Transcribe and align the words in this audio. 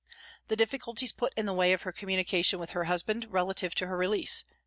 The 0.47 0.55
difficulties 0.55 1.11
put 1.11 1.31
in 1.37 1.45
the 1.45 1.53
way 1.53 1.73
of 1.73 1.83
her 1.83 1.91
communication 1.91 2.57
with 2.57 2.71
her 2.71 2.85
husband 2.85 3.27
relative 3.29 3.75
to 3.75 3.85
her 3.85 3.95
release. 3.97 4.43